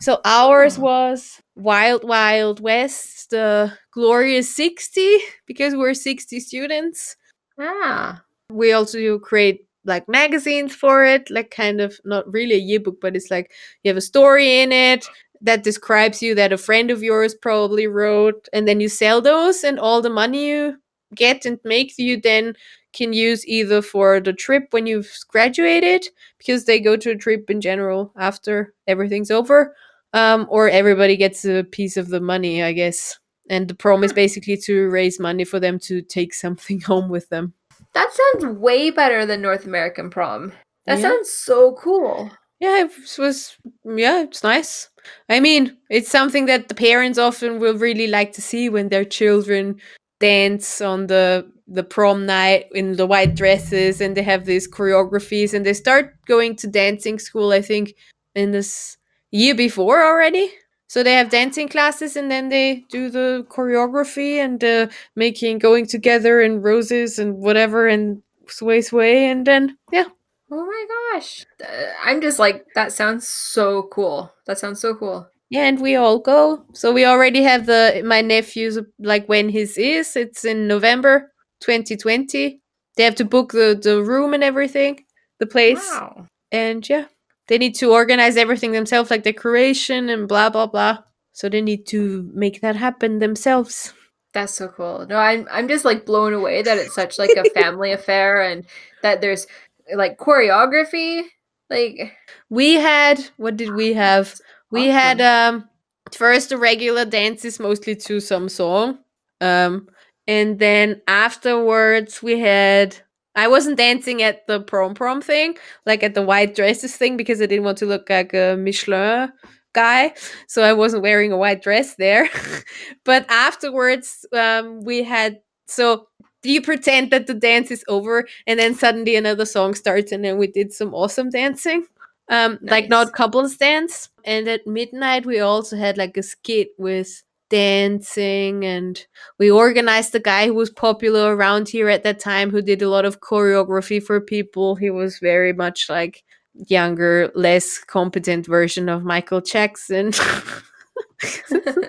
[0.00, 7.16] so ours was wild wild west the glorious 60 because we're 60 students
[7.58, 8.22] ah.
[8.50, 13.16] we also create like magazines for it like kind of not really a yearbook but
[13.16, 13.50] it's like
[13.82, 15.06] you have a story in it
[15.40, 19.64] that describes you that a friend of yours probably wrote and then you sell those
[19.64, 20.76] and all the money you
[21.14, 22.54] get and make you then
[22.92, 26.08] can use either for the trip when you've graduated
[26.38, 29.74] because they go to a trip in general after everything's over
[30.12, 33.18] um, or everybody gets a piece of the money i guess
[33.48, 37.28] and the prom is basically to raise money for them to take something home with
[37.30, 37.52] them
[37.94, 40.52] That sounds way better than North American prom.
[40.86, 41.08] That Yeah.
[41.10, 42.30] sounds so cool.
[42.60, 44.88] yeah it was yeah it's nice
[45.28, 49.04] i mean it's something that the parents often will really like to see when their
[49.18, 49.80] children
[50.20, 55.54] dance on the the prom night in the white dresses and they have these choreographies
[55.54, 57.94] and they start going to dancing school i think
[58.34, 58.96] in this
[59.30, 60.50] year before already
[60.88, 65.86] so they have dancing classes and then they do the choreography and uh, making going
[65.86, 70.04] together and roses and whatever and sway sway and then yeah
[70.52, 71.46] Oh my gosh.
[71.62, 74.32] Uh, I'm just like, that sounds so cool.
[74.46, 75.28] That sounds so cool.
[75.48, 76.64] Yeah, and we all go.
[76.72, 80.16] So we already have the my nephew's like when his is.
[80.16, 82.60] It's in November 2020.
[82.96, 85.04] They have to book the the room and everything,
[85.38, 86.26] the place, Wow.
[86.50, 87.04] and yeah,
[87.50, 90.98] they need to organize everything themselves, like decoration and blah blah blah.
[91.32, 93.92] So they need to make that happen themselves.
[94.32, 95.04] That's so cool.
[95.08, 98.64] No, I'm I'm just like blown away that it's such like a family affair and
[99.02, 99.48] that there's
[99.92, 101.24] like choreography.
[101.68, 102.12] Like
[102.50, 104.40] We had what did we have?
[104.70, 105.68] We had um
[106.12, 108.98] first the regular dances mostly to some song.
[109.40, 109.88] Um
[110.28, 112.96] and then afterwards we had
[113.36, 117.40] I wasn't dancing at the prom prom thing, like at the white dresses thing because
[117.40, 119.32] I didn't want to look like a Michelin
[119.72, 120.14] guy,
[120.48, 122.28] so I wasn't wearing a white dress there.
[123.04, 126.08] but afterwards um we had so
[126.42, 130.38] you pretend that the dance is over and then suddenly another song starts and then
[130.38, 131.86] we did some awesome dancing
[132.30, 134.08] um like not couples dance.
[134.24, 139.06] And at midnight we also had like a skit with dancing and
[139.38, 142.88] we organized the guy who was popular around here at that time who did a
[142.88, 144.76] lot of choreography for people.
[144.76, 150.12] He was very much like younger less competent version of michael jackson.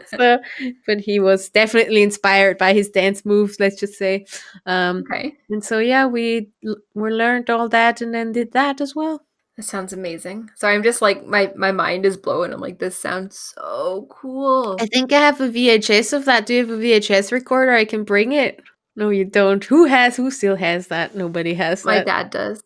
[0.07, 0.39] So,
[0.85, 4.25] but he was definitely inspired by his dance moves let's just say.
[4.65, 5.33] Um okay.
[5.49, 9.23] and so yeah we we learned all that and then did that as well
[9.57, 10.49] That sounds amazing.
[10.55, 12.53] So I'm just like my my mind is blown.
[12.53, 14.77] I'm like, this sounds so cool.
[14.79, 16.45] I think I have a VHS of that.
[16.45, 17.73] Do you have a VHS recorder?
[17.73, 18.61] I can bring it.
[18.95, 19.63] No, you don't.
[19.65, 20.15] Who has?
[20.15, 21.15] Who still has that?
[21.15, 22.05] Nobody has My that.
[22.05, 22.63] dad does.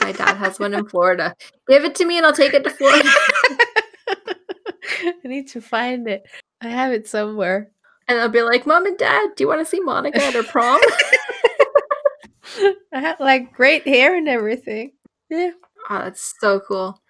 [0.00, 1.34] My dad has one in Florida.
[1.68, 3.08] Give it to me and I'll take it to Florida.
[5.04, 6.24] I need to find it.
[6.60, 7.70] I have it somewhere.
[8.08, 10.42] And I'll be like, Mom and Dad, do you want to see Monica at her
[10.42, 10.80] prom?
[12.92, 14.92] I had like great hair and everything.
[15.28, 15.50] Yeah.
[15.90, 17.00] Oh, that's so cool.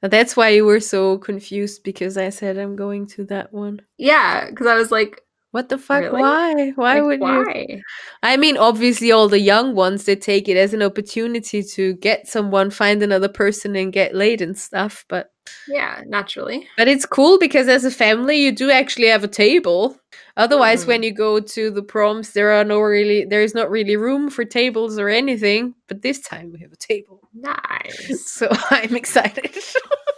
[0.00, 3.80] That's why you were so confused because I said I'm going to that one.
[3.98, 6.02] Yeah, because I was like, What the fuck?
[6.02, 6.22] Really?
[6.22, 6.70] Why?
[6.76, 7.82] Why like, would you?
[8.22, 12.28] I mean, obviously, all the young ones they take it as an opportunity to get
[12.28, 15.04] someone, find another person, and get laid and stuff.
[15.08, 15.32] But
[15.68, 16.68] Yeah, naturally.
[16.76, 19.98] but it's cool because as a family, you do actually have a table.
[20.36, 20.88] Otherwise, Mhm.
[20.88, 24.30] when you go to the proms, there are no really there is not really room
[24.30, 25.74] for tables or anything.
[25.88, 28.30] But this time we have a table, Nice.
[28.32, 29.54] so I'm excited.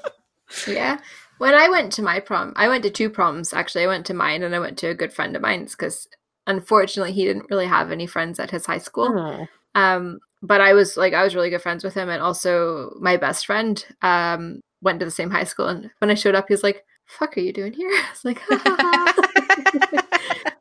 [0.67, 0.99] yeah.
[1.39, 3.85] When I went to my prom, I went to two proms actually.
[3.85, 6.07] I went to mine and I went to a good friend of mine's because
[6.47, 9.47] unfortunately he didn't really have any friends at his high school.
[9.75, 13.17] Um, but I was like, I was really good friends with him, and also my
[13.17, 15.67] best friend um went to the same high school.
[15.69, 18.25] And when I showed up, he was like, "Fuck, are you doing here?" I was
[18.25, 18.41] like,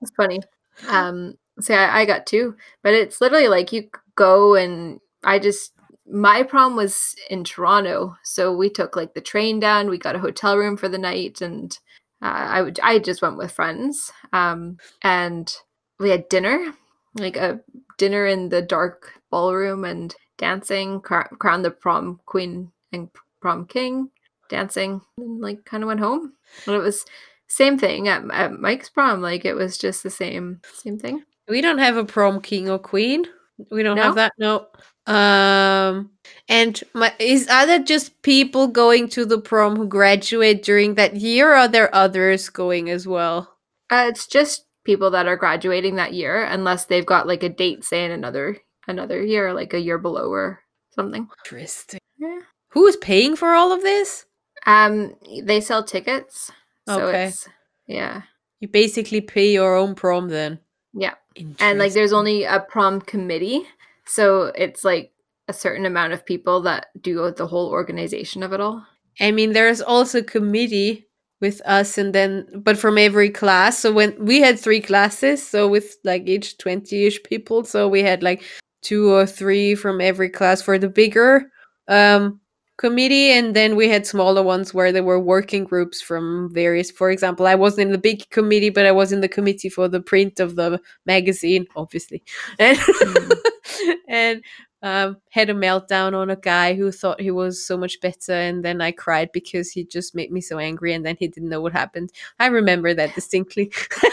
[0.02, 0.42] "It's funny."
[0.90, 5.74] Um, so I, I got two, but it's literally like you go and I just
[6.06, 9.90] my prom was in Toronto, so we took like the train down.
[9.90, 11.78] We got a hotel room for the night, and
[12.22, 14.12] uh, I would I just went with friends.
[14.34, 15.54] Um, and
[16.00, 16.74] we had dinner,
[17.16, 17.62] like a
[17.98, 23.10] dinner in the dark ballroom and dancing, cr- crowned the prom queen and
[23.42, 24.10] prom king,
[24.50, 26.34] dancing, and like kind of went home.
[26.68, 27.06] And it was
[27.48, 29.22] same thing at, at Mike's prom.
[29.22, 31.24] Like it was just the same same thing.
[31.48, 33.26] We don't have a prom king or queen.
[33.72, 34.04] We don't No?
[34.04, 34.34] have that.
[34.38, 34.68] No.
[35.06, 36.12] Um
[36.48, 41.16] and my is are there just people going to the prom who graduate during that
[41.18, 43.54] year or are there others going as well?
[43.90, 47.84] Uh, it's just people that are graduating that year, unless they've got like a date,
[47.84, 50.62] say in another another year, like a year below or
[50.96, 51.28] something.
[51.46, 52.00] Interesting.
[52.18, 52.40] Yeah.
[52.70, 54.26] Who is paying for all of this?
[54.66, 56.50] Um, they sell tickets,
[56.88, 57.26] so Okay.
[57.28, 57.48] it's
[57.88, 58.22] yeah,
[58.60, 60.60] You basically pay your own prom then.
[60.94, 61.16] yeah.
[61.60, 63.66] and like there's only a prom committee
[64.06, 65.12] so it's like
[65.48, 68.86] a certain amount of people that do the whole organization of it all
[69.20, 71.08] I mean there's also committee
[71.42, 75.68] with us and then but from every class so when we had three classes so
[75.68, 78.44] with like each 20ish people so we had like
[78.82, 81.52] two or three from every class for the bigger
[81.90, 82.40] um
[82.78, 87.12] committee and then we had smaller ones where there were working groups from various for
[87.12, 90.02] example i wasn't in the big committee but i was in the committee for the
[90.02, 92.24] print of the magazine obviously.
[92.60, 93.98] Mm.
[94.08, 94.44] And and
[94.84, 98.64] um, had a meltdown on a guy who thought he was so much better and
[98.64, 101.62] then i cried because he just made me so angry and then he didn't know
[101.62, 103.72] what happened i remember that distinctly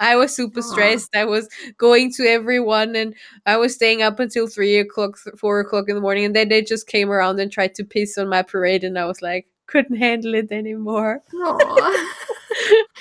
[0.00, 3.14] i was super stressed i was going to everyone and
[3.46, 6.62] I was staying up until three o'clock, four o'clock in the morning, and then they
[6.62, 9.96] just came around and tried to piss on my parade, and I was like, couldn't
[9.96, 11.22] handle it anymore.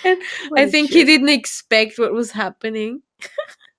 [0.06, 3.02] And What I think he didn't expect what was happening.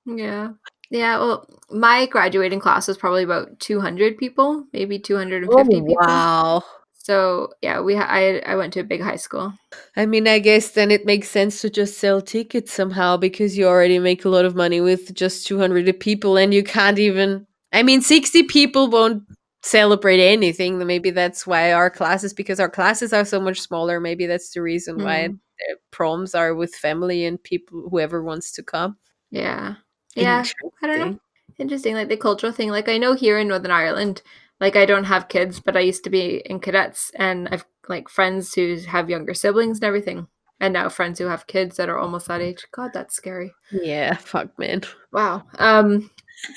[0.05, 0.51] Yeah.
[0.90, 5.96] Yeah, well, my graduating class was probably about 200 people, maybe 250 people.
[6.01, 6.64] Oh, wow.
[6.94, 9.53] So, yeah, we ha- I I went to a big high school.
[9.96, 13.66] I mean, I guess then it makes sense to just sell tickets somehow because you
[13.66, 17.46] already make a lot of money with just 200 people, and you can't even.
[17.72, 19.22] I mean, 60 people won't
[19.62, 20.79] celebrate anything.
[20.87, 24.62] Maybe that's why our classes, because our classes are so much smaller, maybe that's the
[24.62, 25.38] reason why Mm.
[25.59, 28.96] the proms are with family and people, whoever wants to come.
[29.31, 29.74] Yeah.
[30.23, 30.45] Yeah.
[30.83, 31.19] I don't know.
[31.59, 31.95] Interesting.
[31.95, 32.71] Like the cultural thing.
[32.71, 34.23] Like I know here in Northern Ireland,
[34.61, 38.09] like I don't have kids, but I used to be in cadets and I've like
[38.09, 40.29] friends who have younger siblings and everything.
[40.61, 42.67] And now friends who have kids that are almost that age.
[42.73, 43.55] God, that's scary.
[43.71, 44.83] Yeah, fuck, man.
[45.13, 45.45] Wow.
[45.59, 46.11] Um,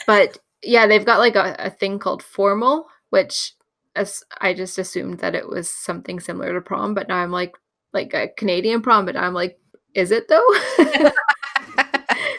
[0.08, 3.54] but yeah, they've got like a, a thing called formal, which
[3.96, 7.54] as I just assumed that it was something similar to prom, but now I'm like
[7.94, 9.60] like a Canadian prom, but I'm like,
[9.94, 10.50] is it though?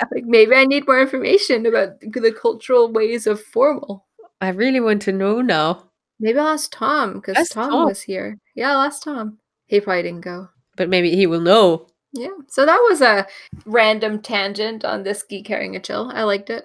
[0.15, 4.07] like maybe I need more information about the cultural ways of formal.
[4.41, 7.85] I really want to know now, Maybe I'll ask Tom because Tom, Tom.
[7.89, 8.39] was here.
[8.55, 9.39] Yeah, I'll ask Tom.
[9.67, 10.49] He probably didn't go.
[10.77, 11.87] but maybe he will know.
[12.13, 12.29] Yeah.
[12.49, 13.27] So that was a
[13.65, 16.11] random tangent on this geek herring a chill.
[16.15, 16.65] I liked it.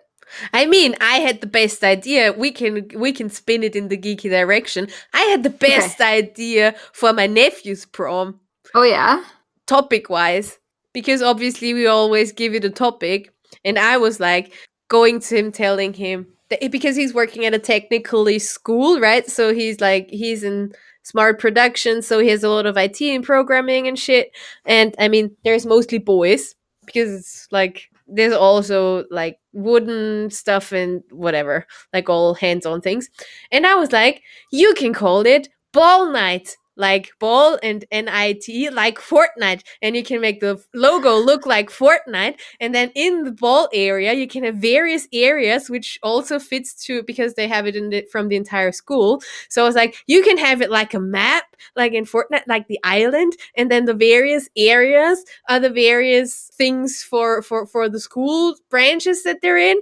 [0.53, 2.33] I mean, I had the best idea.
[2.33, 4.89] We can we can spin it in the geeky direction.
[5.13, 8.41] I had the best idea for my nephew's prom,
[8.75, 9.23] Oh yeah.
[9.65, 10.59] topic wise,
[10.97, 13.31] because obviously we always give it a topic,
[13.63, 14.51] and I was like
[14.87, 19.29] going to him, telling him that eh, because he's working at a technically school, right?
[19.29, 23.23] So he's like he's in smart production, so he has a lot of IT and
[23.23, 24.31] programming and shit.
[24.65, 26.55] And I mean, there's mostly boys
[26.87, 33.07] because it's like there's also like wooden stuff and whatever, like all hands on things.
[33.51, 36.57] And I was like, you can call it ball night.
[36.77, 42.39] Like ball and NIT, like Fortnite, and you can make the logo look like Fortnite.
[42.59, 47.03] And then in the ball area, you can have various areas, which also fits to
[47.03, 49.21] because they have it in the, from the entire school.
[49.49, 52.67] So I was like, you can have it like a map, like in Fortnite, like
[52.67, 57.99] the island, and then the various areas are the various things for for for the
[57.99, 59.77] school branches that they're in,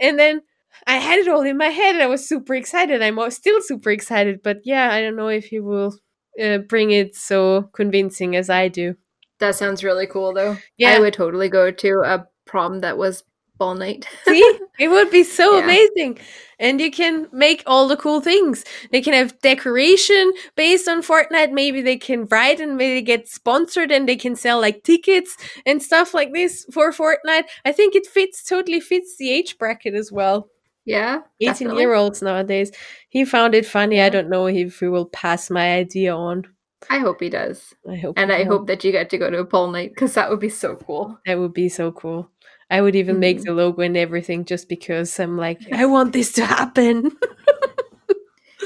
[0.00, 0.42] and then.
[0.86, 3.02] I had it all in my head and I was super excited.
[3.02, 5.98] I'm still super excited, but yeah, I don't know if he will
[6.42, 8.94] uh, bring it so convincing as I do.
[9.40, 10.56] That sounds really cool though.
[10.76, 10.90] Yeah.
[10.94, 13.22] I would totally go to a prom that was
[13.56, 14.06] ball night.
[14.28, 15.64] See, it would be so Yeah.
[15.64, 16.18] amazing.
[16.60, 18.64] And you can make all the cool things.
[18.90, 21.52] They can have decoration based on Fortnite.
[21.52, 25.80] Maybe they can write and maybe get sponsored and they can sell like tickets and
[25.82, 27.44] stuff like this for Fortnite.
[27.64, 30.48] I think it fits totally fits the age bracket as well.
[30.88, 31.20] Yeah.
[31.40, 31.82] 18 definitely.
[31.82, 32.72] year olds nowadays.
[33.08, 34.00] He found it funny.
[34.00, 36.44] I don't know if he will pass my idea on.
[36.90, 37.74] I hope he does.
[37.90, 38.18] I hope.
[38.18, 38.58] And I will.
[38.58, 40.76] hope that you get to go to a ball night because that would be so
[40.76, 41.18] cool.
[41.26, 42.30] That would be so cool.
[42.70, 43.44] I would even make Mhm.
[43.44, 47.10] the logo and everything just because I'm like, I want this to happen.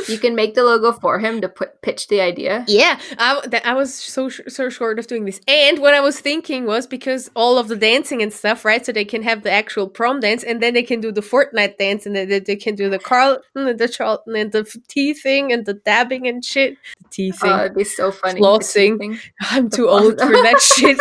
[0.08, 2.64] You can make the logo for him to put pitch the idea.
[2.68, 5.40] yeah, I, that- I was so so short of doing this.
[5.46, 8.84] And what I was thinking was because all of the dancing and stuff, right?
[8.84, 11.78] So they can have the actual prom dance, and then they can do the Fortnite
[11.78, 15.14] dance, and then they, they can do the Carlton and the Charlton and the tea
[15.14, 16.76] thing and the dabbing and shit.
[17.02, 17.50] The tea oh, thing.
[17.52, 18.40] Oh, it'd be so funny.
[18.40, 19.18] Flossing.
[19.40, 20.98] I'm too old for that shit.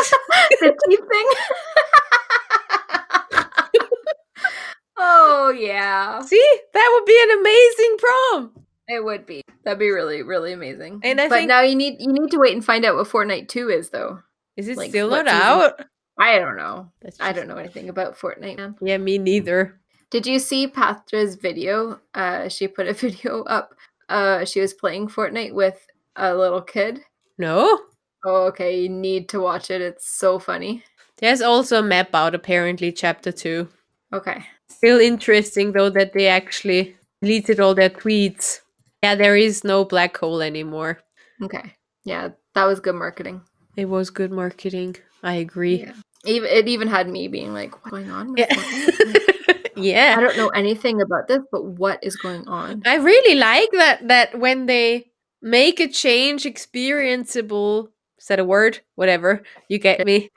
[0.60, 1.28] the tea thing.
[4.98, 8.61] oh yeah, See, that would be an amazing prom.
[8.92, 9.42] It would be.
[9.64, 11.02] That'd be really, really amazing.
[11.04, 13.08] And I but think- now you need you need to wait and find out what
[13.08, 14.20] Fortnite Two is, though.
[14.58, 15.42] Is it Like, still not season?
[15.42, 15.86] out?
[16.20, 16.92] I don't know.
[17.20, 18.58] I don't know anything about Fortnite.
[18.58, 18.76] Man.
[18.82, 19.80] Yeah, me neither.
[20.12, 22.00] Did you see Patra's video?
[22.14, 23.74] Uh, she put a video up.
[24.10, 25.80] Uh, she was playing Fortnite with
[26.18, 27.00] a little kid.
[27.38, 27.80] No.
[28.26, 28.82] Oh, okay.
[28.82, 29.82] You need to watch it.
[29.82, 30.84] It's so funny.
[31.18, 33.70] There's also a map out apparently, chapter two.
[34.14, 34.44] Okay.
[34.70, 38.60] Still interesting though that they actually deleted all their tweets.
[39.04, 41.00] Yeah, there is no black hole anymore.
[41.42, 41.76] Okay.
[42.04, 43.42] Yeah, That was good marketing.
[43.78, 44.98] It was good marketing.
[45.24, 45.82] I agree.
[45.82, 45.94] Yeah.
[46.24, 48.48] It even had me being like, "What's going on?" Yeah.
[49.76, 50.16] Yeah.
[50.18, 52.84] I don't know anything about this, but what is going on?
[52.86, 55.10] I really like that that when they
[55.42, 57.90] make a change experienceable,
[58.20, 58.82] is that a word?
[58.96, 59.42] Whatever.
[59.70, 60.30] You get me.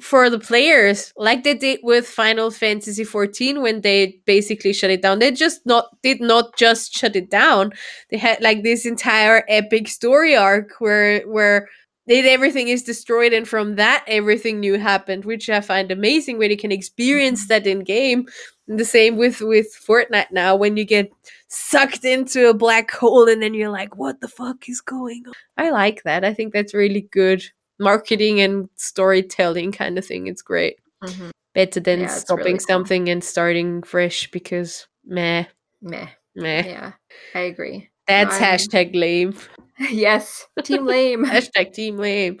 [0.00, 5.02] For the players, like they did with Final Fantasy XIV when they basically shut it
[5.02, 5.18] down.
[5.18, 7.72] They just not did not just shut it down.
[8.10, 11.68] They had like this entire epic story arc where where
[12.06, 16.50] then everything is destroyed and from that everything new happened, which I find amazing where
[16.50, 18.26] you can experience that in game.
[18.68, 21.10] And the same with with Fortnite now when you get
[21.48, 25.34] sucked into a black hole and then you're like, what the fuck is going on?
[25.58, 26.24] I like that.
[26.24, 27.44] I think that's really good
[27.78, 30.26] marketing and storytelling kind of thing.
[30.26, 30.78] It's great.
[31.02, 31.30] Mhm.
[31.54, 32.66] Better than Yeah, stopping really cool.
[32.66, 35.44] something and starting fresh because meh,
[35.82, 36.08] Meh.
[36.34, 36.62] meh.
[36.66, 36.92] Yeah,
[37.34, 37.90] I agree.
[38.06, 39.34] That's hashtag lame.
[39.90, 41.24] yes, Team Lame.
[41.26, 42.38] hashtag team lame.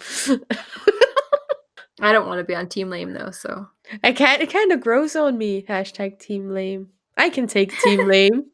[2.00, 3.68] I don't want to be on Team Lame though, so
[4.02, 4.42] I can't.
[4.42, 5.62] It kind of grows on me.
[5.68, 6.88] Hashtag team lame.
[7.16, 8.46] I can take team lame.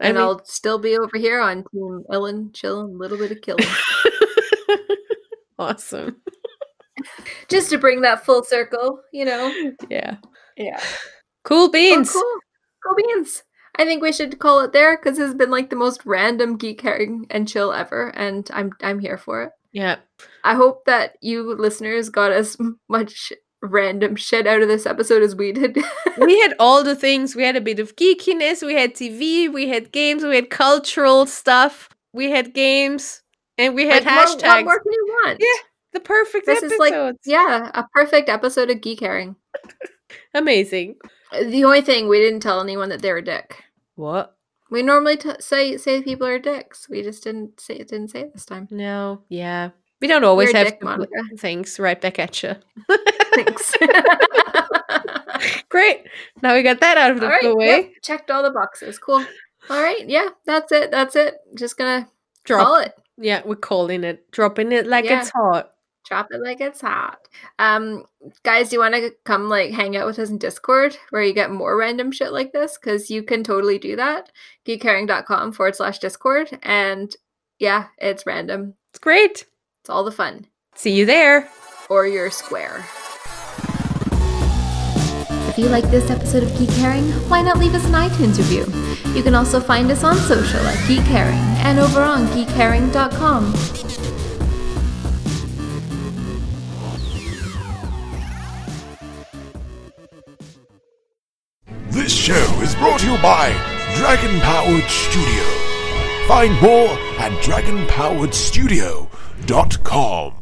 [0.00, 3.32] I and mean- I'll still be over here on Team Ellen, chilling, a little bit
[3.32, 3.66] of killing,
[5.58, 6.16] awesome.
[7.48, 9.00] just to bring that full circle.
[9.12, 9.72] You know.
[9.88, 10.16] Yeah.
[10.56, 10.80] Yeah.
[11.44, 12.10] Cool beans.
[12.14, 12.40] Oh,
[12.84, 12.94] cool.
[12.94, 13.42] Go beans.
[13.76, 16.80] I think we should call it there because it's been like the most random geek
[16.80, 19.50] herring and chill ever, and I'm I'm here for it.
[19.72, 19.96] Yeah.
[20.44, 22.56] I hope that you listeners got as
[22.88, 25.76] much random shit out of this episode as we did.
[26.18, 27.34] we had all the things.
[27.34, 28.64] We had a bit of geekiness.
[28.64, 29.52] We had TV.
[29.52, 30.22] We had games.
[30.22, 31.88] We had cultural stuff.
[32.12, 33.22] We had games,
[33.58, 34.42] and we had Like, what- hashtags.
[34.42, 35.40] What more can you want?
[35.40, 36.94] Yeah, the perfect This is like
[37.24, 39.36] yeah, a perfect episode of geek herring.
[40.34, 40.96] Amazing.
[41.32, 43.64] The only thing we didn't tell anyone that they're a dick.
[43.96, 44.36] What?
[44.70, 46.88] We normally t- say say people are dicks.
[46.88, 47.88] We just didn't say it.
[47.88, 48.66] Didn't say it this time.
[48.70, 49.22] No.
[49.28, 49.70] Yeah.
[50.00, 51.10] We don't always You're have dick, to Monica.
[51.30, 52.54] put things right back at you.
[53.34, 53.74] Thanks.
[55.68, 56.06] Great.
[56.42, 57.56] Now we got that out of the right.
[57.56, 57.66] way.
[57.66, 58.98] yep, checked all the boxes.
[58.98, 59.24] Cool.
[59.70, 60.08] All right.
[60.08, 60.28] Yeah.
[60.46, 60.90] That's it.
[60.90, 61.34] That's it.
[61.54, 62.08] Just gonna
[62.44, 62.66] Drop.
[62.66, 62.94] call it.
[63.16, 64.30] Yeah, we're calling it.
[64.32, 65.20] Dropping it like Yeah.
[65.20, 65.70] it's hot.
[66.06, 67.18] Drop it like it's hot.
[67.58, 68.04] Um,
[68.42, 71.32] guys, do you want to come like hang out with us in Discord where you
[71.32, 72.76] get more random shit like this?
[72.76, 74.30] Because you can totally do that.
[74.66, 76.58] Geekherring.com forward slash Discord.
[76.62, 77.14] And
[77.58, 78.74] yeah, it's random.
[78.90, 79.46] It's great.
[79.80, 80.46] It's all the fun.
[80.74, 81.48] See you there.
[81.88, 82.84] Or you're square.
[85.54, 88.66] If you like this episode of Geek Herring, why not leave us an iTunes review?
[89.14, 93.52] You can also find us on social at Geek Herring and over on geekherring.com.
[101.92, 103.52] This show is brought to you by
[103.94, 105.44] Dragon Powered Studio.
[106.26, 110.34] Find more at dragonpoweredstudio.com.